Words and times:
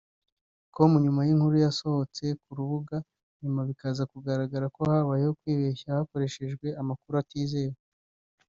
com 0.75 0.91
nyuma 1.05 1.21
y’inkuru 1.27 1.55
yasohotse 1.65 2.25
ku 2.43 2.49
rubuga 2.57 2.97
nyuma 3.41 3.61
bikaza 3.69 4.03
kugaragara 4.11 4.65
ko 4.75 4.81
habayeho 4.91 5.31
kwibeshya 5.39 5.95
hakoreshwa 5.97 6.67
amakuru 6.81 7.15
atizewe 7.23 7.75